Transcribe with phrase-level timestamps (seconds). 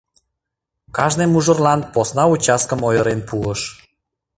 [0.95, 3.61] Кажне мужырлан посна участкым ойырен пуыш.